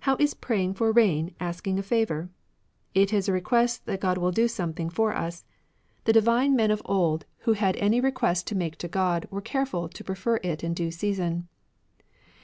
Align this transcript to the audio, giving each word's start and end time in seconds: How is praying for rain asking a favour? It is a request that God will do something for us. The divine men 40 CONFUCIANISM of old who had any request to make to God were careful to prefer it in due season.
How 0.00 0.16
is 0.18 0.34
praying 0.34 0.74
for 0.74 0.92
rain 0.92 1.34
asking 1.40 1.78
a 1.78 1.82
favour? 1.82 2.28
It 2.92 3.10
is 3.10 3.26
a 3.26 3.32
request 3.32 3.86
that 3.86 4.02
God 4.02 4.18
will 4.18 4.30
do 4.30 4.46
something 4.46 4.90
for 4.90 5.16
us. 5.16 5.46
The 6.04 6.12
divine 6.12 6.54
men 6.54 6.68
40 6.68 6.82
CONFUCIANISM 6.82 6.92
of 6.92 6.94
old 7.02 7.24
who 7.38 7.52
had 7.54 7.76
any 7.76 7.98
request 7.98 8.46
to 8.48 8.54
make 8.54 8.76
to 8.76 8.88
God 8.88 9.26
were 9.30 9.40
careful 9.40 9.88
to 9.88 10.04
prefer 10.04 10.36
it 10.42 10.62
in 10.62 10.74
due 10.74 10.90
season. 10.90 11.48